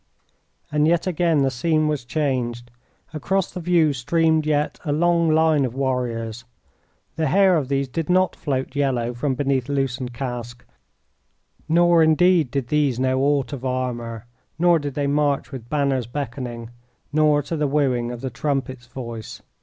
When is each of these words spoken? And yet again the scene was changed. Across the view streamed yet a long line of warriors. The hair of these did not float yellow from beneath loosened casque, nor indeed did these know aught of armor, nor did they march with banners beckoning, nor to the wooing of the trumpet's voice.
And 0.71 0.87
yet 0.87 1.05
again 1.05 1.43
the 1.43 1.51
scene 1.51 1.87
was 1.87 2.05
changed. 2.05 2.71
Across 3.13 3.51
the 3.51 3.59
view 3.59 3.93
streamed 3.93 4.47
yet 4.47 4.79
a 4.83 4.91
long 4.91 5.29
line 5.29 5.63
of 5.63 5.75
warriors. 5.75 6.43
The 7.17 7.27
hair 7.27 7.55
of 7.55 7.67
these 7.67 7.87
did 7.87 8.09
not 8.09 8.35
float 8.35 8.75
yellow 8.75 9.13
from 9.13 9.35
beneath 9.35 9.69
loosened 9.69 10.11
casque, 10.11 10.65
nor 11.69 12.01
indeed 12.01 12.49
did 12.49 12.69
these 12.69 12.99
know 12.99 13.21
aught 13.21 13.53
of 13.53 13.63
armor, 13.63 14.25
nor 14.57 14.79
did 14.79 14.95
they 14.95 15.05
march 15.05 15.51
with 15.51 15.69
banners 15.69 16.07
beckoning, 16.07 16.71
nor 17.13 17.43
to 17.43 17.55
the 17.55 17.67
wooing 17.67 18.09
of 18.11 18.21
the 18.21 18.31
trumpet's 18.31 18.87
voice. 18.87 19.43